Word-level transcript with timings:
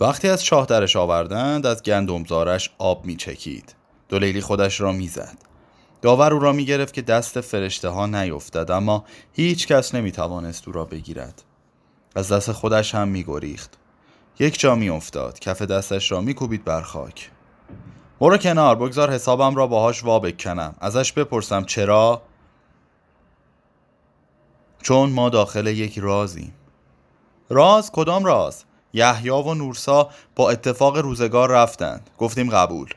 وقتی 0.00 0.28
از 0.28 0.44
چاه 0.44 0.66
درش 0.66 0.96
آوردند 0.96 1.66
از 1.66 1.82
گندمزارش 1.82 2.70
آب 2.78 3.04
میچکید. 3.04 3.74
دولیلی 4.08 4.40
خودش 4.40 4.80
را 4.80 4.92
می‌زد. 4.92 5.38
داور 6.02 6.34
او 6.34 6.38
را 6.38 6.52
می‌گرفت 6.52 6.94
که 6.94 7.02
دست 7.02 7.40
فرشته 7.40 7.88
ها 7.88 8.06
نیفتد 8.06 8.70
اما 8.70 9.04
هیچ 9.32 9.66
کس 9.66 9.94
نمی‌توانست 9.94 10.68
او 10.68 10.74
را 10.74 10.84
بگیرد. 10.84 11.42
از 12.16 12.32
دست 12.32 12.52
خودش 12.52 12.94
هم 12.94 13.08
میگریخت. 13.08 13.78
یک 14.38 14.60
جا 14.60 14.74
میافتاد. 14.74 15.38
کف 15.38 15.62
دستش 15.62 16.12
را 16.12 16.20
میکوبید 16.20 16.64
بر 16.64 16.82
خاک. 16.82 17.30
برو 18.20 18.36
کنار 18.38 18.76
بگذار 18.76 19.10
حسابم 19.10 19.54
را 19.54 19.66
باهاش 19.66 20.04
وا 20.04 20.18
بکنم. 20.18 20.74
ازش 20.80 21.12
بپرسم 21.12 21.64
چرا؟ 21.64 22.22
چون 24.82 25.10
ما 25.10 25.28
داخل 25.28 25.66
یک 25.66 25.98
رازیم. 25.98 26.54
راز؟ 27.50 27.92
کدام 27.92 28.24
راز؟ 28.24 28.64
یحیی 28.92 29.30
و 29.30 29.54
نورسا 29.54 30.10
با 30.36 30.50
اتفاق 30.50 30.96
روزگار 30.96 31.50
رفتند. 31.50 32.10
گفتیم 32.18 32.50
قبول. 32.50 32.94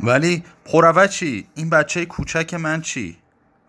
ولی 0.00 0.44
پروه 0.64 1.06
چی؟ 1.06 1.48
این 1.54 1.70
بچه 1.70 2.06
کوچک 2.06 2.54
من 2.54 2.80
چی؟ 2.80 3.18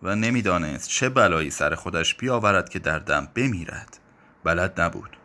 و 0.02 0.16
نمی‌دانست 0.16 0.88
چه 0.88 1.08
بلایی 1.08 1.50
سر 1.50 1.74
خودش 1.74 2.14
بیاورد 2.14 2.68
که 2.68 2.78
در 2.78 2.98
دم 2.98 3.28
بمیرد. 3.34 3.98
بلد 4.44 4.80
نبود. 4.80 5.16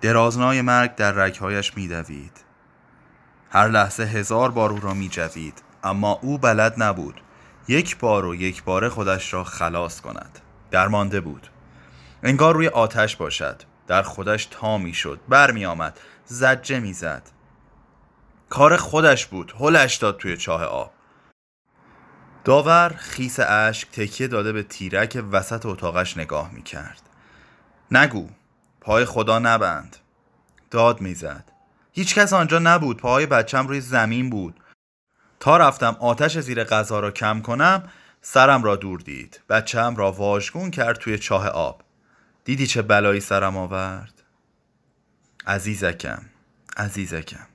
درازنای 0.00 0.62
مرگ 0.62 0.94
در 0.94 1.12
رگهایش 1.12 1.76
میدوید. 1.76 2.44
هر 3.50 3.68
لحظه 3.68 4.02
هزار 4.02 4.50
بار 4.50 4.70
او 4.70 4.80
را 4.80 4.94
میجوید 4.94 5.62
اما 5.84 6.18
او 6.22 6.38
بلد 6.38 6.82
نبود. 6.82 7.20
یک 7.68 7.98
بار 7.98 8.24
و 8.24 8.34
یک 8.34 8.64
باره 8.64 8.88
خودش 8.88 9.34
را 9.34 9.44
خلاص 9.44 10.00
کند. 10.00 10.38
درمانده 10.70 11.20
بود. 11.20 11.48
انگار 12.22 12.54
روی 12.54 12.68
آتش 12.68 13.16
باشد. 13.16 13.62
در 13.86 14.02
خودش 14.02 14.46
تا 14.46 14.78
می‌شد 14.78 15.20
بر 15.28 15.50
می 15.50 15.66
آمد 15.66 16.00
زجه 16.26 16.80
می‌زد. 16.80 17.22
کار 18.48 18.76
خودش 18.76 19.26
بود 19.26 19.54
هلش 19.60 19.96
داد 19.96 20.18
توی 20.18 20.36
چاه 20.36 20.64
آب. 20.64 20.92
داور 22.44 22.94
خیس 22.98 23.40
اشک 23.40 23.90
تکیه 23.90 24.28
داده 24.28 24.52
به 24.52 24.62
تیرک 24.62 25.24
وسط 25.32 25.66
اتاقش 25.66 26.16
نگاه 26.16 26.50
می 26.52 26.62
کرد 26.62 27.02
نگو 27.90 28.28
پای 28.80 29.04
خدا 29.04 29.38
نبند. 29.38 29.96
داد 30.70 31.00
می‌زد. 31.00 31.52
هیچ 31.92 32.14
کس 32.14 32.32
آنجا 32.32 32.58
نبود 32.58 32.96
پاهای 32.96 33.26
بچم 33.26 33.66
روی 33.66 33.80
زمین 33.80 34.30
بود. 34.30 34.60
تا 35.40 35.56
رفتم 35.56 35.96
آتش 36.00 36.38
زیر 36.38 36.64
غذا 36.64 37.00
را 37.00 37.10
کم 37.10 37.40
کنم 37.40 37.88
سرم 38.20 38.62
را 38.62 38.76
دور 38.76 39.00
دید. 39.00 39.40
بچم 39.48 39.96
را 39.96 40.12
واژگون 40.12 40.70
کرد 40.70 40.96
توی 40.96 41.18
چاه 41.18 41.48
آب. 41.48 41.83
دیدی 42.44 42.66
چه 42.66 42.82
بلایی 42.82 43.20
سرم 43.20 43.56
آورد؟ 43.56 44.22
عزیزکم 45.46 46.22
عزیزکم. 46.76 47.46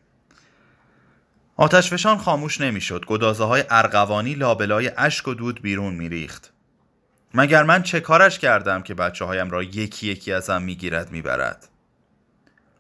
آتشفشان 1.56 2.18
خاموش 2.18 2.62
نمی‌شد. 2.62 3.06
گدازه 3.06 3.44
های 3.44 3.64
ارغوانی 3.70 4.34
لابلای 4.34 4.92
اشک 4.98 5.28
و 5.28 5.34
دود 5.34 5.62
بیرون 5.62 5.94
میریخت. 5.94 6.54
مگر 7.34 7.64
من 7.64 7.84
چه 7.84 8.00
کارش 8.00 8.40
کردم 8.40 8.82
که 8.82 8.94
بچه 8.94 9.26
هایم 9.26 9.50
را 9.50 9.64
یکی 9.64 10.08
یکی 10.08 10.34
ازم 10.34 10.62
می‌گیرد 10.62 11.12
می‌برد؟ 11.12 11.68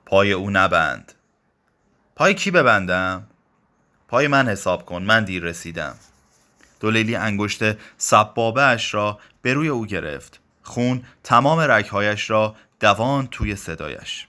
پای 0.05 0.31
او 0.31 0.49
نبند. 0.49 1.13
پای 2.15 2.33
کی 2.33 2.51
ببندم؟ 2.51 3.27
پای 4.07 4.27
من 4.27 4.47
حساب 4.47 4.85
کن 4.85 5.03
من 5.03 5.23
دیر 5.23 5.43
رسیدم. 5.43 5.95
دولیلی 6.79 7.15
انگشت 7.15 7.63
سبابه 7.97 8.63
اش 8.63 8.93
را 8.93 9.19
به 9.41 9.53
روی 9.53 9.67
او 9.67 9.85
گرفت. 9.85 10.38
خون 10.69 11.03
تمام 11.23 11.59
رگهایش 11.59 12.29
را 12.29 12.55
دوان 12.79 13.27
توی 13.27 13.55
صدایش. 13.55 14.27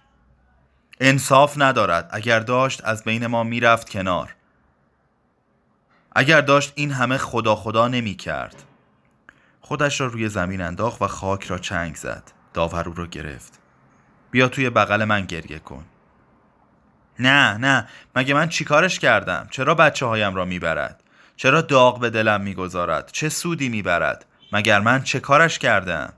انصاف 1.01 1.55
ندارد 1.57 2.09
اگر 2.13 2.41
داشت 2.41 2.85
از 2.85 3.05
بین 3.05 3.27
ما 3.27 3.43
می‌رفت 3.43 3.91
کنار. 3.91 4.35
اگر 6.13 6.41
داشت 6.41 6.73
این 6.75 6.93
همه 6.93 7.19
خدا 7.19 7.57
خدا 7.57 7.89
نمی 7.89 8.15
کرد 8.15 8.63
خودش 9.61 10.01
را 10.01 10.07
روی 10.07 10.29
زمین 10.29 10.61
انداخت 10.61 11.03
و 11.03 11.07
خاک 11.07 11.45
را 11.45 11.59
چنگ 11.59 11.95
زد. 11.95 12.23
داور 12.55 12.89
او 12.89 12.95
را 12.95 13.07
گرفت. 13.07 13.59
بیا 14.31 14.49
توی 14.49 14.71
بغل 14.71 15.05
من 15.05 15.25
گریه 15.25 15.59
کن. 15.59 15.85
نه 17.19 17.57
نه 17.57 17.89
مگه 18.17 18.35
من 18.35 18.49
چیکارش 18.49 18.99
کردم؟ 18.99 19.49
چرا 19.51 19.75
بچه 19.75 20.07
هایم 20.07 20.35
را 20.35 20.45
می‌برد؟ 20.45 21.03
چرا 21.37 21.61
داغ 21.61 22.01
به 22.01 22.11
دلم 22.11 22.41
می‌گذارد؟ 22.41 23.11
چه 23.13 23.29
سودی 23.29 23.69
می‌برد؟ 23.69 24.27
مگر 24.53 24.81
من 24.81 25.03
چه 25.03 25.21
کارش 25.21 25.59
کردم؟ 25.59 26.13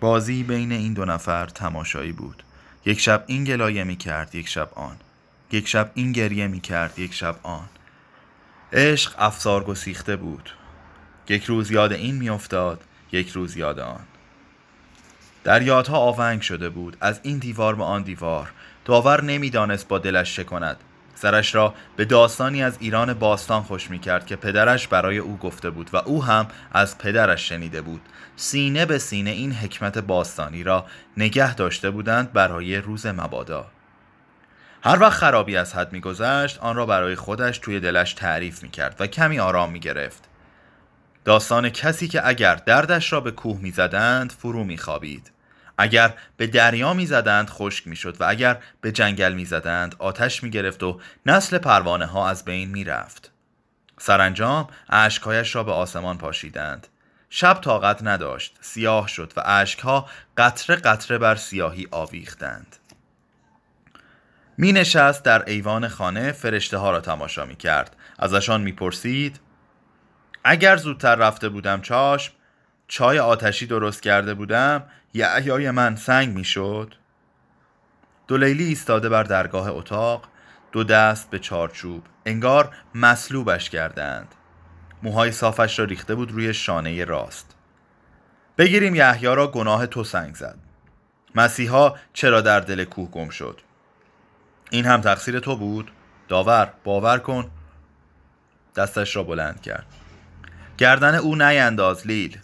بازی 0.00 0.42
بین 0.42 0.72
این 0.72 0.92
دو 0.92 1.04
نفر 1.04 1.46
تماشایی 1.46 2.12
بود. 2.12 2.42
یک 2.84 3.00
شب 3.00 3.24
این 3.26 3.44
گلایه 3.44 3.84
می 3.84 3.96
کرد 3.96 4.34
یک 4.34 4.48
شب 4.48 4.70
آن. 4.74 4.96
یک 5.52 5.68
شب 5.68 5.90
این 5.94 6.12
گریه 6.12 6.46
می 6.46 6.60
کرد 6.60 6.98
یک 6.98 7.14
شب 7.14 7.36
آن. 7.42 7.68
عشق 8.72 9.14
افسار 9.18 9.64
گسیخته 9.64 10.16
بود. 10.16 10.50
یک 11.28 11.44
روز 11.44 11.70
یاد 11.70 11.92
این 11.92 12.14
میافتاد 12.14 12.80
یک 13.12 13.28
روز 13.28 13.56
یاد 13.56 13.78
آن. 13.78 14.00
در 15.44 15.62
یادها 15.62 15.98
آونگ 15.98 16.40
شده 16.40 16.68
بود. 16.68 16.96
از 17.00 17.20
این 17.22 17.38
دیوار 17.38 17.74
به 17.74 17.84
آن 17.84 18.02
دیوار. 18.02 18.52
داور 18.84 19.22
نمی‌دانست 19.22 19.88
با 19.88 19.98
دلش 19.98 20.36
چه 20.36 20.44
کند. 20.44 20.76
سرش 21.16 21.54
را 21.54 21.74
به 21.96 22.04
داستانی 22.04 22.62
از 22.62 22.76
ایران 22.80 23.14
باستان 23.14 23.62
خوش 23.62 23.90
می 23.90 23.98
کرد 23.98 24.26
که 24.26 24.36
پدرش 24.36 24.88
برای 24.88 25.18
او 25.18 25.36
گفته 25.36 25.70
بود 25.70 25.90
و 25.92 25.96
او 25.96 26.24
هم 26.24 26.48
از 26.72 26.98
پدرش 26.98 27.48
شنیده 27.48 27.80
بود. 27.80 28.00
سینه 28.36 28.86
به 28.86 28.98
سینه 28.98 29.30
این 29.30 29.52
حکمت 29.52 29.98
باستانی 29.98 30.62
را 30.62 30.86
نگه 31.16 31.54
داشته 31.54 31.90
بودند 31.90 32.32
برای 32.32 32.76
روز 32.76 33.06
مبادا. 33.06 33.66
هر 34.82 35.00
وقت 35.00 35.18
خرابی 35.18 35.56
از 35.56 35.74
حد 35.74 35.92
میگذشت 35.92 36.58
آن 36.58 36.76
را 36.76 36.86
برای 36.86 37.14
خودش 37.14 37.58
توی 37.58 37.80
دلش 37.80 38.14
تعریف 38.14 38.62
می 38.62 38.68
کرد 38.68 38.96
و 39.00 39.06
کمی 39.06 39.38
آرام 39.38 39.72
می 39.72 39.80
گرفت 39.80 40.24
داستان 41.24 41.70
کسی 41.70 42.08
که 42.08 42.28
اگر 42.28 42.54
دردش 42.54 43.12
را 43.12 43.20
به 43.20 43.30
کوه 43.30 43.58
می‌زدند 43.60 44.32
فرو 44.32 44.64
میخوابید. 44.64 45.30
اگر 45.78 46.14
به 46.36 46.46
دریا 46.46 46.94
می‌زدند 46.94 47.50
خشک 47.50 47.86
می‌شد 47.88 48.20
و 48.20 48.24
اگر 48.28 48.58
به 48.80 48.92
جنگل 48.92 49.32
می‌زدند 49.32 49.94
آتش 49.98 50.42
می‌گرفت 50.42 50.82
و 50.82 51.00
نسل 51.26 51.58
پروانه 51.58 52.06
ها 52.06 52.28
از 52.28 52.44
بین 52.44 52.70
می‌رفت. 52.70 53.32
سرانجام 53.98 54.68
اشکهایش 54.88 55.54
را 55.54 55.64
به 55.64 55.72
آسمان 55.72 56.18
پاشیدند. 56.18 56.86
شب 57.30 57.60
طاقت 57.60 58.02
نداشت 58.02 58.58
سیاه 58.60 59.08
شد 59.08 59.32
و 59.36 59.42
اشکها 59.46 60.08
قطره 60.36 60.76
قطره 60.76 61.18
بر 61.18 61.34
سیاهی 61.34 61.88
آویختند. 61.90 62.76
می 64.58 64.72
نشست 64.72 65.22
در 65.22 65.44
ایوان 65.50 65.88
خانه 65.88 66.32
فرشته 66.32 66.76
ها 66.76 66.90
را 66.90 67.00
تماشا 67.00 67.44
می 67.46 67.56
کرد 67.56 67.96
ازشان 68.18 68.60
می 68.60 68.72
پرسید 68.72 69.40
اگر 70.44 70.76
زودتر 70.76 71.14
رفته 71.14 71.48
بودم 71.48 71.80
چاشم 71.80 72.32
چای 72.88 73.18
آتشی 73.18 73.66
درست 73.66 74.02
کرده 74.02 74.34
بودم 74.34 74.82
یعیای 75.14 75.70
من 75.70 75.96
سنگ 75.96 76.34
می‌شد. 76.34 76.94
دو 78.28 78.36
لیلی 78.36 78.64
ایستاده 78.64 79.08
بر 79.08 79.22
درگاه 79.22 79.68
اتاق 79.68 80.28
دو 80.72 80.84
دست 80.84 81.30
به 81.30 81.38
چارچوب 81.38 82.02
انگار 82.26 82.74
مصلوبش 82.94 83.70
کردند. 83.70 84.34
موهای 85.02 85.32
صافش 85.32 85.78
را 85.78 85.84
ریخته 85.84 86.14
بود 86.14 86.32
روی 86.32 86.54
شانه 86.54 87.04
راست. 87.04 87.54
بگیریم 88.58 88.94
یحیی 88.94 89.34
را 89.34 89.46
گناه 89.46 89.86
تو 89.86 90.04
سنگ 90.04 90.34
زد. 90.34 90.58
مسیحا 91.34 91.94
چرا 92.12 92.40
در 92.40 92.60
دل 92.60 92.84
کوه 92.84 93.10
گم 93.10 93.28
شد؟ 93.28 93.60
این 94.70 94.84
هم 94.84 95.00
تقصیر 95.00 95.40
تو 95.40 95.56
بود؟ 95.56 95.92
داور 96.28 96.72
باور 96.84 97.18
کن. 97.18 97.50
دستش 98.76 99.16
را 99.16 99.22
بلند 99.22 99.60
کرد. 99.60 99.86
گردن 100.78 101.14
او 101.14 101.36
نینداز 101.36 102.06
لیل. 102.06 102.38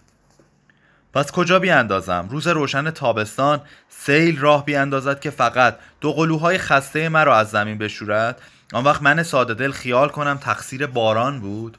پس 1.15 1.33
کجا 1.33 1.59
بیاندازم؟ 1.59 2.29
روز 2.31 2.49
روشن 2.49 2.91
تابستان 2.91 3.61
سیل 3.89 4.39
راه 4.39 4.65
بیاندازد 4.65 5.21
که 5.21 5.31
فقط 5.31 5.79
دو 6.01 6.13
قلوهای 6.13 6.59
خسته 6.59 7.09
مرا 7.09 7.37
از 7.37 7.51
زمین 7.51 7.79
بشورد. 7.79 8.43
آن 8.73 8.85
وقت 8.85 9.03
من 9.03 9.23
ساده 9.23 9.55
دل 9.55 9.73
خیال 9.73 10.09
کنم 10.09 10.39
تقصیر 10.39 10.87
باران 10.87 11.41
بود. 11.41 11.79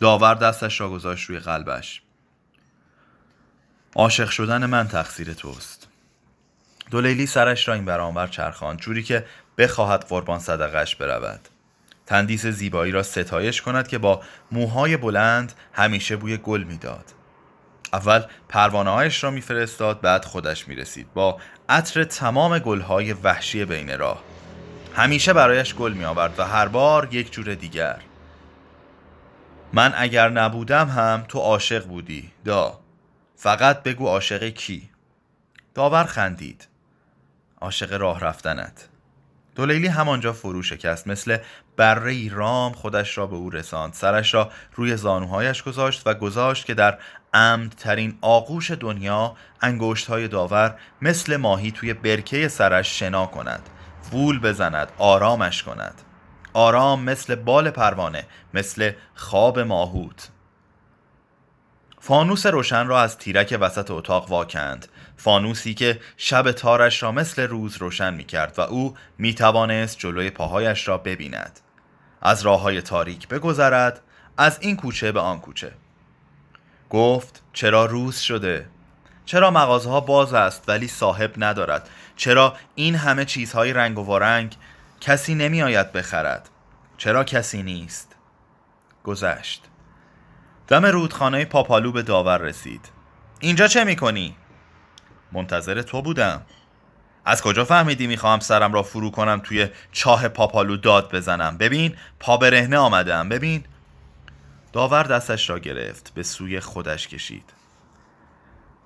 داور 0.00 0.34
دستش 0.34 0.80
را 0.80 0.90
گذاشت 0.90 1.30
روی 1.30 1.38
قلبش. 1.38 2.02
عاشق 3.94 4.30
شدن 4.30 4.66
من 4.66 4.88
تقصیر 4.88 5.32
توست. 5.32 5.88
دولیلی 6.90 7.26
سرش 7.26 7.68
را 7.68 7.74
این 7.74 7.84
برانور 7.84 8.26
چرخان 8.26 8.76
جوری 8.76 9.02
که 9.02 9.26
بخواهد 9.58 10.04
قربان 10.08 10.38
صدقش 10.38 10.96
برود. 10.96 11.48
تندیس 12.06 12.46
زیبایی 12.46 12.92
را 12.92 13.02
ستایش 13.02 13.62
کند 13.62 13.88
که 13.88 13.98
با 13.98 14.22
موهای 14.52 14.96
بلند 14.96 15.52
همیشه 15.72 16.16
بوی 16.16 16.36
گل 16.36 16.62
می‌داد. 16.62 17.04
اول 17.92 18.22
پروانه 18.48 18.90
هایش 18.90 19.24
را 19.24 19.30
میفرستاد 19.30 20.00
بعد 20.00 20.24
خودش 20.24 20.68
می‌رسید 20.68 21.12
با 21.14 21.40
عطر 21.68 22.04
تمام 22.04 22.58
گلهای 22.58 23.12
وحشی 23.12 23.64
بین 23.64 23.98
راه. 23.98 24.22
همیشه 24.96 25.32
برایش 25.32 25.74
گل 25.74 25.92
می 25.92 26.04
آورد 26.04 26.38
و 26.38 26.44
هر 26.44 26.68
بار 26.68 27.08
یک 27.14 27.32
جور 27.32 27.54
دیگر. 27.54 28.00
من 29.72 29.94
اگر 29.96 30.28
نبودم 30.28 30.88
هم 30.88 31.24
تو 31.28 31.38
عاشق 31.38 31.86
بودی. 31.86 32.30
دا. 32.44 32.80
فقط 33.36 33.82
بگو 33.82 34.06
عاشق 34.06 34.48
کی. 34.48 34.90
داور 35.74 36.04
خندید. 36.04 36.68
عاشق 37.60 37.92
راه 37.92 38.20
رفتنت. 38.20 38.88
دولیلی 39.56 39.86
همانجا 39.86 40.32
فرو 40.32 40.62
شکست 40.62 41.06
مثل 41.06 41.38
بره 41.76 42.28
رام 42.34 42.72
خودش 42.72 43.18
را 43.18 43.26
به 43.26 43.36
او 43.36 43.50
رساند. 43.50 43.92
سرش 43.92 44.34
را 44.34 44.50
روی 44.74 44.96
زانوهایش 44.96 45.62
گذاشت 45.62 46.02
و 46.06 46.14
گذاشت 46.14 46.66
که 46.66 46.74
در 46.74 46.98
امدترین 47.34 48.18
آغوش 48.20 48.70
دنیا 48.70 49.36
انگشت 49.60 50.06
های 50.06 50.28
داور 50.28 50.74
مثل 51.02 51.36
ماهی 51.36 51.70
توی 51.70 51.94
برکه 51.94 52.48
سرش 52.48 52.98
شنا 52.98 53.26
کند. 53.26 53.68
وول 54.12 54.40
بزند 54.40 54.92
آرامش 54.98 55.62
کند. 55.62 56.02
آرام 56.52 57.02
مثل 57.02 57.34
بال 57.34 57.70
پروانه 57.70 58.26
مثل 58.54 58.92
خواب 59.14 59.58
ماهوت. 59.58 60.30
فانوس 62.00 62.46
روشن 62.46 62.86
را 62.86 63.00
از 63.00 63.18
تیرک 63.18 63.58
وسط 63.60 63.90
اتاق 63.90 64.30
واکند. 64.30 64.88
فانوسی 65.16 65.74
که 65.74 66.00
شب 66.16 66.52
تارش 66.52 67.02
را 67.02 67.12
مثل 67.12 67.42
روز 67.42 67.76
روشن 67.76 68.14
می 68.14 68.24
کرد 68.24 68.58
و 68.58 68.60
او 68.60 68.96
می 69.18 69.34
توانست 69.34 69.98
جلوی 69.98 70.30
پاهایش 70.30 70.88
را 70.88 70.98
ببیند. 70.98 71.60
از 72.22 72.42
راه 72.42 72.60
های 72.60 72.82
تاریک 72.82 73.28
بگذرد 73.28 74.00
از 74.38 74.58
این 74.60 74.76
کوچه 74.76 75.12
به 75.12 75.20
آن 75.20 75.40
کوچه. 75.40 75.72
گفت 76.90 77.42
چرا 77.52 77.86
روز 77.86 78.18
شده؟ 78.18 78.68
چرا 79.24 79.50
مغازه 79.50 79.90
ها 79.90 80.00
باز 80.00 80.34
است 80.34 80.64
ولی 80.68 80.88
صاحب 80.88 81.32
ندارد؟ 81.36 81.88
چرا 82.16 82.56
این 82.74 82.94
همه 82.94 83.24
چیزهای 83.24 83.72
رنگ 83.72 83.98
و 83.98 84.02
وارنگ 84.02 84.56
کسی 85.00 85.34
نمی 85.34 85.62
آید 85.62 85.92
بخرد؟ 85.92 86.48
چرا 86.98 87.24
کسی 87.24 87.62
نیست؟ 87.62 88.16
گذشت. 89.04 89.64
دم 90.68 90.86
رودخانه 90.86 91.44
پاپالو 91.44 91.92
به 91.92 92.02
داور 92.02 92.38
رسید. 92.38 92.88
اینجا 93.40 93.68
چه 93.68 93.84
می‌کنی؟ 93.84 94.36
منتظر 95.36 95.82
تو 95.82 96.02
بودم. 96.02 96.42
از 97.24 97.42
کجا 97.42 97.64
فهمیدی 97.64 98.06
می‌خواهم 98.06 98.40
سرم 98.40 98.72
را 98.72 98.82
فرو 98.82 99.10
کنم 99.10 99.40
توی 99.44 99.68
چاه 99.92 100.28
پاپالو 100.28 100.76
داد 100.76 101.14
بزنم؟ 101.14 101.58
ببین 101.58 101.96
پا 102.20 102.36
برهنه 102.36 102.76
آمدم. 102.76 103.28
ببین. 103.28 103.64
داور 104.72 105.02
دستش 105.02 105.50
را 105.50 105.58
گرفت 105.58 106.14
به 106.14 106.22
سوی 106.22 106.60
خودش 106.60 107.08
کشید. 107.08 107.52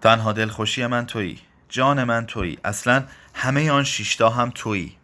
تنها 0.01 0.33
دلخوشی 0.33 0.87
من 0.87 1.07
تویی. 1.07 1.41
جان 1.69 2.05
من 2.05 2.27
تویی. 2.27 2.59
اصلا 2.65 3.05
همه 3.35 3.71
آن 3.71 3.85
شیشتا 3.85 4.31
هم 4.31 4.53
تویی. 4.55 4.97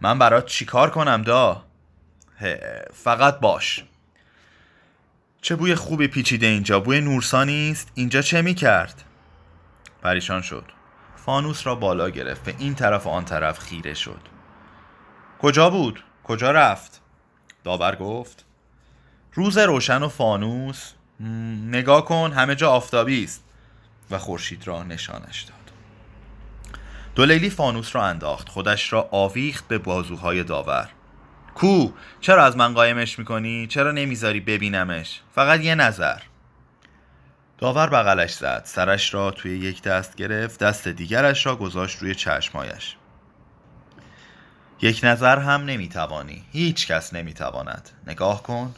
من 0.00 0.18
برات 0.18 0.46
چیکار 0.46 0.90
کنم 0.90 1.22
دا؟ 1.22 1.64
فقط 2.92 3.40
باش. 3.40 3.84
چه 5.42 5.56
بوی 5.56 5.74
خوبی 5.74 6.08
پیچیده 6.08 6.46
اینجا. 6.46 6.80
بوی 6.80 7.00
نورسانی 7.00 7.70
است 7.70 7.90
اینجا 7.94 8.22
چه 8.22 8.42
می 8.42 8.54
کرد 8.54 9.02
پریشان 10.06 10.42
شد. 10.42 10.64
فانوس 11.16 11.66
را 11.66 11.74
بالا 11.74 12.10
گرفت 12.10 12.44
به 12.44 12.54
این 12.58 12.74
طرف 12.74 13.06
و 13.06 13.10
آن 13.10 13.24
طرف 13.24 13.58
خیره 13.58 13.94
شد. 13.94 14.20
کجا 15.38 15.70
بود؟ 15.70 16.04
کجا 16.24 16.50
رفت؟ 16.50 17.00
داور 17.64 17.96
گفت. 17.96 18.44
روز 19.32 19.58
روشن 19.58 20.02
و 20.02 20.08
فانوس 20.08 20.92
نگاه 21.70 22.04
کن 22.04 22.32
همه 22.32 22.54
جا 22.54 22.70
آفتابی 22.70 23.24
است. 23.24 23.44
و 24.10 24.18
خورشید 24.18 24.66
را 24.66 24.82
نشانش 24.82 25.42
داد. 25.42 25.72
دولیلی 27.14 27.50
فانوس 27.50 27.96
را 27.96 28.04
انداخت. 28.04 28.48
خودش 28.48 28.92
را 28.92 29.08
آویخت 29.10 29.68
به 29.68 29.78
بازوهای 29.78 30.44
داور. 30.44 30.88
کو 31.54 31.90
چرا 32.20 32.44
از 32.44 32.56
من 32.56 32.74
قایمش 32.74 33.18
می‌کنی؟ 33.18 33.66
چرا 33.66 33.92
نمی‌ذاری 33.92 34.40
ببینمش؟ 34.40 35.20
فقط 35.34 35.60
یه 35.60 35.74
نظر. 35.74 36.18
داور 37.58 37.88
بغلش 37.88 38.34
زد. 38.34 38.62
سرش 38.64 39.14
را 39.14 39.30
توی 39.30 39.58
یک 39.58 39.82
دست 39.82 40.16
گرفت. 40.16 40.60
دست 40.60 40.88
دیگرش 40.88 41.46
را 41.46 41.56
گذاشت 41.56 42.02
روی 42.02 42.14
چشمایش. 42.14 42.96
یک 44.82 45.00
نظر 45.02 45.38
هم 45.38 45.64
نمی‌توانی. 45.64 46.44
هیچ 46.52 46.86
کس 46.86 47.14
نمی‌تواند. 47.14 47.90
نگاه 48.06 48.42
کن. 48.42 48.74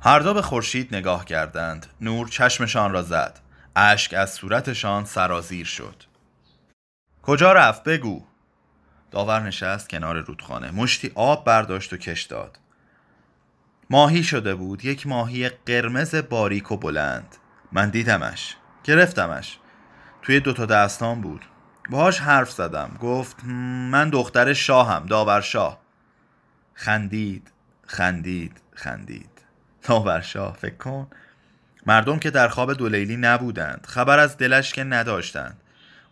هر 0.00 0.18
دو 0.20 0.34
به 0.34 0.42
خورشید 0.42 0.94
نگاه 0.94 1.24
کردند. 1.24 1.86
نور 2.00 2.28
چشمشان 2.28 2.92
را 2.92 3.02
زد. 3.02 3.40
اشک 3.76 4.14
از 4.14 4.30
صورتشان 4.34 5.04
سرازیر 5.04 5.66
شد. 5.66 6.02
کجا 7.22 7.52
رفت؟ 7.52 7.84
بگو. 7.84 8.24
داور 9.10 9.40
نشست 9.40 9.88
کنار 9.88 10.20
رودخانه. 10.20 10.70
مشتی 10.70 11.12
آب 11.14 11.44
برداشت 11.44 11.92
و 11.92 11.96
کش 11.96 12.22
داد. 12.22 12.58
ماهی 13.90 14.22
شده 14.22 14.54
بود. 14.54 14.84
یک 14.84 15.06
ماهی 15.06 15.48
قرمز 15.48 16.14
باریک 16.14 16.72
و 16.72 16.76
بلند. 16.76 17.36
من 17.72 17.90
دیدمش 17.90 18.56
گرفتمش. 18.84 19.58
توی 20.22 20.40
دوتا 20.40 20.66
دستان 20.66 21.20
بود. 21.20 21.44
باهاش 21.90 22.20
حرف 22.20 22.50
زدم. 22.50 22.96
گفت 23.00 23.44
من 23.90 24.10
دختر 24.10 24.52
شاهم 24.52 25.06
داور 25.06 25.40
شاه 25.40 25.80
خندید 26.74 27.52
خندید 27.86 28.60
خندید. 28.74 29.30
داور 29.82 30.20
شاه 30.20 30.56
فکر 30.56 30.76
کن. 30.76 31.06
مردم 31.86 32.18
که 32.18 32.30
در 32.30 32.48
خواب 32.48 32.72
دولیلی 32.72 33.16
نبودند. 33.16 33.86
خبر 33.88 34.18
از 34.18 34.36
دلش 34.36 34.72
که 34.72 34.84
نداشتند. 34.84 35.60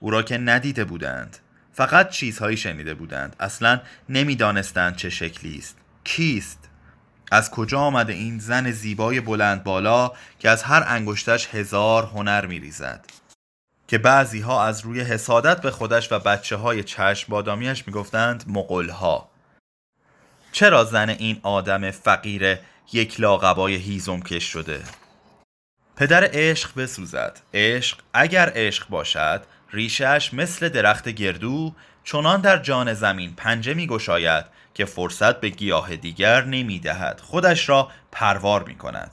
او 0.01 0.11
را 0.11 0.23
که 0.23 0.39
ندیده 0.39 0.85
بودند. 0.85 1.37
فقط 1.73 2.11
چیزهایی 2.11 2.57
شنیده 2.57 2.95
بودند. 2.95 3.37
اصلا 3.41 3.81
نمی‌دانستند 4.09 4.97
چه 4.97 5.11
شکلی 5.11 5.59
است. 5.59 5.79
کیست؟ 6.05 6.68
از 7.31 7.51
کجا 7.51 7.81
آمده 7.81 8.13
این 8.13 8.39
زن 8.39 8.71
زیبای 8.71 9.21
بلند 9.21 9.65
بالا 9.65 10.13
که 10.39 10.51
از 10.51 10.63
هر 10.63 10.85
انگشتش 10.87 11.55
هزار 11.55 12.05
هنر 12.05 12.47
میریزد؟ 12.47 13.05
که 13.89 13.99
بعضی 13.99 14.41
ها 14.41 14.65
از 14.65 14.81
روی 14.81 15.01
حسادت 15.01 15.61
به 15.61 15.71
خودش 15.71 16.13
و 16.13 16.19
بچه 16.19 16.57
های 16.57 16.85
چشم 16.85 17.27
بادامیش 17.29 17.87
می‌گفتند 17.87 18.45
مقل 18.47 18.89
ها 18.89 19.29
چرا 20.53 20.85
زن 20.85 21.09
این 21.09 21.41
آدم 21.43 21.91
فقیر 21.91 22.59
یک 22.93 23.21
لاغبای 23.21 23.75
هیزم 23.75 24.21
کش 24.21 24.45
شده؟ 24.45 24.83
پدر 25.97 26.29
عشق 26.33 26.75
بسوزد. 26.77 27.41
عشق 27.55 27.99
اگر 28.13 28.53
عشق 28.55 28.89
باشد 28.89 29.43
ریشش 29.73 30.31
مثل 30.35 30.69
درخت 30.69 31.09
گردو 31.09 31.75
چنان 32.05 32.41
در 32.41 32.59
جان 32.59 32.95
زمین 32.95 33.35
پنجه 33.35 33.75
می 33.75 33.87
گشاید 33.87 34.45
که 34.79 34.85
فرصت 34.85 35.41
به 35.41 35.49
گیاه 35.49 35.97
دیگر 35.97 36.45
نمی 36.45 36.79
دهد 36.79 37.21
خودش 37.21 37.69
را 37.69 37.89
پروار 38.13 38.65
می 38.65 38.75
کند 38.75 39.11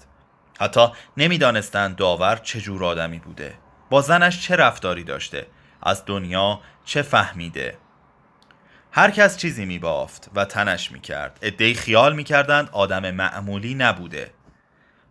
حتی 0.60 0.88
نمی‌دانستند 1.18 1.96
داور 1.96 2.36
چه 2.36 2.62
جور 2.62 2.84
آدمی 2.84 3.20
بوده. 3.20 3.54
با 3.90 4.02
زنش 4.02 4.42
چه 4.42 4.56
رفتاری 4.56 5.04
داشته. 5.04 5.48
از 5.84 6.04
دنیا 6.06 6.60
چه 6.86 7.02
فهمیده. 7.02 7.78
هر 8.92 9.12
کس 9.12 9.38
چیزی 9.38 9.66
می 9.66 9.80
بافت 9.80 10.30
و 10.36 10.46
تنش 10.46 10.92
می 10.92 11.00
کرد 11.00 11.40
ادهی 11.42 11.74
خیال 11.74 12.16
می 12.16 12.24
کردند 12.24 12.70
آدم 12.72 13.12
معمولی 13.12 13.76
نبوده. 13.76 14.32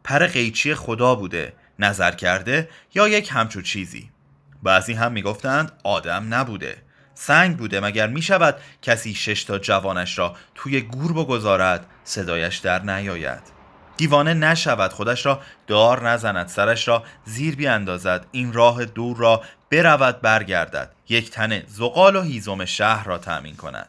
پر 0.05 0.27
قیچی 0.27 0.75
خدا 0.75 1.15
بوده. 1.15 1.53
نظر 1.79 2.11
کرده 2.11 2.69
یا 2.95 3.09
یک 3.09 3.29
همچو 3.33 3.63
چیزی. 3.63 4.11
بعضی 4.63 4.93
هم 4.93 5.13
می‌گفتند 5.13 5.73
آدم 5.85 6.35
نبوده. 6.35 6.77
سنگ 7.15 7.57
بوده 7.57 7.81
مگر 7.81 8.07
می 8.07 8.23
شود 8.23 8.57
کسی 8.83 9.15
شش 9.15 9.45
تا 9.45 9.59
جوانش 9.59 10.19
را 10.19 10.37
توی 10.55 10.81
گور 10.81 11.13
بگذارد 11.13 11.87
صدایش 12.05 12.57
در 12.57 12.83
نیاید. 12.83 13.43
دیوانه 13.97 14.35
نشود 14.35 14.93
خودش 14.93 15.27
را 15.27 15.41
دار 15.67 16.11
نزند 16.11 16.49
سرش 16.49 16.89
را 16.89 17.03
زیر 17.25 17.57
بیاندازد 17.57 18.27
این 18.33 18.53
راه 18.53 18.85
دور 18.85 19.17
را 19.17 19.43
برود 19.71 20.21
برگردد. 20.21 20.93
یک 21.09 21.31
تنه 21.31 21.65
زغال 21.69 22.17
و 22.17 22.23
هیزم 22.23 22.65
شهر 22.65 23.05
را 23.07 23.19
تأمین 23.19 23.57
کند. 23.57 23.89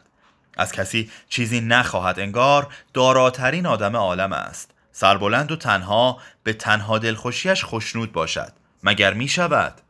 از 0.56 0.72
کسی 0.72 1.10
چیزی 1.28 1.60
نخواهد 1.60 2.20
انگار 2.20 2.66
داراترین 2.94 3.66
آدم 3.66 3.96
عالم 3.96 4.32
است. 4.32 4.70
سربلند 4.92 5.52
و 5.52 5.56
تنها 5.56 6.18
به 6.42 6.52
تنها 6.52 6.98
دلخوشیش 6.98 7.64
خشنود 7.64 8.12
باشد. 8.12 8.52
مگر 8.82 9.14
می 9.14 9.28
شود؟ 9.28 9.80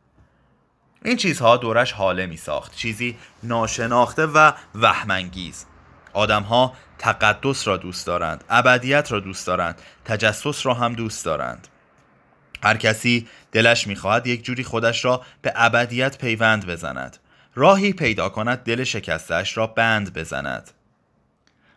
این 1.07 1.17
چیزها 1.17 1.57
دورش 1.57 1.91
حاله 1.91 2.25
می 2.25 2.37
ساخت 2.37 2.75
چیزی 2.75 3.17
ناشناخته 3.43 4.25
و 4.25 4.51
وهمانگیز. 4.75 5.65
آدمها 6.13 6.73
تقدس 6.97 7.67
را 7.67 7.77
دوست 7.77 8.07
دارند 8.07 8.43
ابدیت 8.49 9.11
را 9.11 9.19
دوست 9.19 9.47
دارند 9.47 9.81
تجسس 10.05 10.65
را 10.65 10.73
هم 10.73 10.93
دوست 10.93 11.25
دارند. 11.25 11.67
هر 12.63 12.77
کسی 12.77 13.27
دلش 13.51 13.87
می‌خواهد 13.87 14.27
یک 14.27 14.43
جوری 14.43 14.63
خودش 14.63 15.05
را 15.05 15.21
به 15.41 15.53
ابدیت 15.55 16.17
پیوند 16.17 16.65
بزند. 16.65 17.17
راهی 17.55 17.93
پیدا 17.93 18.29
کند 18.29 18.63
دل 18.63 18.83
شکستش 18.83 19.57
را 19.57 19.67
بند 19.67 20.13
بزند. 20.13 20.71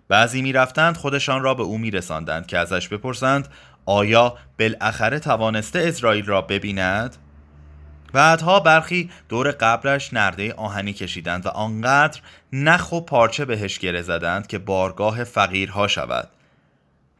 بعضی 0.08 0.42
می‌رفتند 0.42 0.96
خودشان 0.96 1.42
را 1.42 1.54
به 1.54 1.62
او 1.62 1.78
میرساندند 1.78 2.46
که 2.46 2.58
ازش 2.58 2.88
بپرسند 2.88 3.48
آیا 3.86 4.38
بالاخره 4.58 5.18
توانسته 5.18 5.78
اسرائیل 5.78 6.26
را 6.26 6.42
ببیند؟ 6.42 7.16
بعدها 8.12 8.60
برخی 8.60 9.10
دور 9.28 9.50
قبرش 9.50 10.14
نرده 10.14 10.52
آهنی 10.52 10.92
کشیدند 10.92 11.46
و 11.46 11.48
آنقدر 11.48 12.20
نخ 12.52 12.92
و 12.92 13.00
پارچه 13.00 13.44
بهش 13.44 13.78
گره 13.78 14.02
زدند 14.02 14.46
که 14.46 14.58
بارگاه 14.58 15.24
فقیرها 15.24 15.88
شود. 15.88 16.28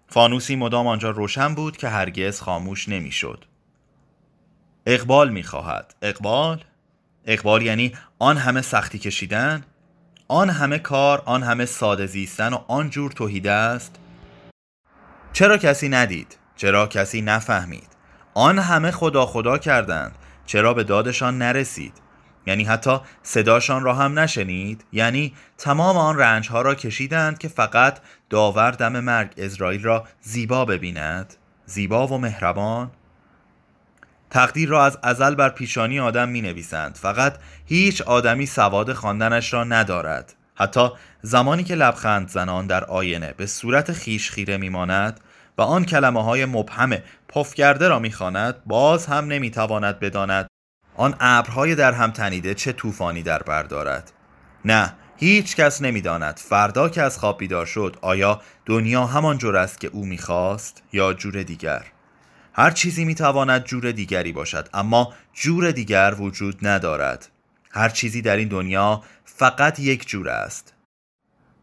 فانوسی 0.08 0.56
مدام 0.56 0.86
آنجا 0.86 1.10
روشن 1.10 1.54
بود 1.54 1.76
که 1.76 1.88
هرگز 1.88 2.40
خاموش 2.40 2.88
نمی‌شد. 2.88 3.44
اقبال 4.86 5.30
می‌خواهد. 5.30 5.94
اقبال؟ 6.02 6.64
اقبال 7.26 7.62
یعنی 7.62 7.92
آن 8.18 8.36
همه 8.36 8.62
سختی 8.62 8.98
کشیدن؟ 8.98 9.64
آن 10.28 10.50
همه 10.50 10.78
کار 10.78 11.22
آن 11.26 11.42
همه 11.42 11.64
ساده 11.64 12.06
زیستن 12.06 12.52
و 12.52 12.58
آن 12.68 12.90
جور 12.90 13.12
توحیده 13.12 13.52
است؟ 13.52 13.96
چرا 15.32 15.56
کسی 15.58 15.88
ندید؟ 15.88 16.36
چرا 16.56 16.86
کسی 16.86 17.22
نفهمید؟ 17.22 17.88
آن 18.34 18.58
همه 18.58 18.90
خدا 18.90 19.26
خدا 19.26 19.58
کردند. 19.58 20.14
چرا 20.50 20.74
به 20.74 20.84
دادشان 20.84 21.38
نرسید؟ 21.38 21.92
یعنی 22.46 22.64
حتی 22.64 22.98
صداشان 23.22 23.82
را 23.82 23.94
هم 23.94 24.18
نشنید؟ 24.18 24.84
یعنی 24.92 25.34
تمام 25.58 25.96
آن 25.96 26.18
رنج 26.18 26.48
ها 26.48 26.62
را 26.62 26.74
کشیدند 26.74 27.38
که 27.38 27.48
فقط 27.48 27.98
داور 28.30 28.70
دم 28.70 29.00
مرگ 29.00 29.34
اسرائیل 29.36 29.82
را 29.82 30.04
زیبا 30.20 30.64
ببیند؟ 30.64 31.34
زیبا 31.66 32.06
و 32.06 32.18
مهربان؟ 32.18 32.90
تقدیر 34.30 34.68
را 34.68 34.84
از 34.84 34.98
ازل 35.02 35.34
بر 35.34 35.48
پیشانی 35.48 36.00
آدم 36.00 36.28
می 36.28 36.42
نویسند 36.42 36.94
فقط 36.94 37.36
هیچ 37.66 38.02
آدمی 38.02 38.46
سواد 38.46 38.92
خواندنش 38.92 39.52
را 39.52 39.64
ندارد. 39.64 40.34
حتی 40.54 40.88
زمانی 41.22 41.64
که 41.64 41.74
لبخند 41.74 42.28
زنان 42.28 42.66
در 42.66 42.84
آینه 42.84 43.34
به 43.36 43.46
صورت 43.46 43.92
خیش 43.92 44.30
خیره 44.30 44.56
میماند 44.56 45.20
و 45.58 45.62
آن 45.62 45.84
کلمه 45.84 46.24
های 46.24 46.44
مبهم 46.44 46.98
پفگرده 47.28 47.88
را 47.88 47.98
می‌خواند 47.98 48.64
باز 48.64 49.06
هم 49.06 49.24
نمی‌تواند 49.24 50.00
بداند 50.00 50.46
آن 50.96 51.14
ابرهای 51.20 51.74
در 51.74 51.92
هم 51.92 52.10
تنیده 52.10 52.54
چه 52.54 52.72
طوفانی 52.72 53.22
در 53.22 53.42
بر 53.42 53.62
دارد. 53.62 54.12
نه 54.64 54.92
هیچ 55.16 55.56
کس 55.56 55.82
نمی‌داند 55.82 56.36
فردا 56.36 56.88
که 56.88 57.02
از 57.02 57.18
خواب 57.18 57.38
بیدار 57.38 57.66
شد 57.66 57.96
آیا 58.02 58.40
دنیا 58.66 59.06
همان 59.06 59.38
جور 59.38 59.56
است 59.56 59.80
که 59.80 59.88
او 59.88 60.06
می‌خواست 60.06 60.82
یا 60.92 61.12
جور 61.12 61.42
دیگر؟ 61.42 61.84
هر 62.52 62.70
چیزی 62.70 63.04
می‌تواند 63.04 63.64
جور 63.64 63.92
دیگری 63.92 64.32
باشد 64.32 64.68
اما 64.74 65.12
جور 65.32 65.70
دیگر 65.70 66.14
وجود 66.18 66.66
ندارد. 66.66 67.28
هر 67.70 67.88
چیزی 67.88 68.22
در 68.22 68.36
این 68.36 68.48
دنیا 68.48 69.02
فقط 69.24 69.78
یک 69.78 70.08
جور 70.08 70.28
است. 70.28 70.74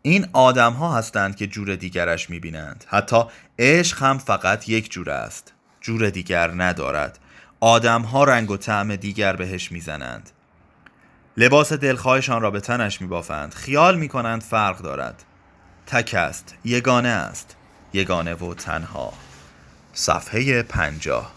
این 0.08 0.28
آدم 0.34 0.74
ها 0.74 0.96
هستند 0.96 1.36
که 1.36 1.48
جور 1.48 1.76
دیگرش 1.76 2.30
می‌بینند. 2.30 2.86
حتی 2.88 3.24
عشق 3.60 4.04
هم 4.04 4.18
فقط 4.18 4.70
یک 4.70 4.92
جور 4.92 5.10
است. 5.10 5.54
جور 5.82 6.10
دیگر 6.10 6.52
ندارد. 6.52 7.20
آدم 7.60 8.02
ها 8.02 8.24
رنگ 8.24 8.52
و 8.52 8.58
طعم 8.58 8.96
دیگر 8.96 9.36
بهش 9.36 9.72
می‌زنند. 9.72 10.30
لباس 11.38 11.74
دلخواهشان 11.74 12.42
را 12.42 12.52
به 12.52 12.60
تنش 12.60 13.02
میبافند. 13.02 13.54
خیال 13.54 13.98
می‌کنند 13.98 14.42
فرق 14.42 14.78
دارد. 14.78 15.24
تک 15.88 16.14
است 16.14 16.56
یگانه 16.66 17.10
است. 17.10 17.56
یگانه 17.94 18.34
و 18.34 18.54
تنها. 18.54 19.14
صفحه 19.94 20.64
پنجاه. 20.64 21.37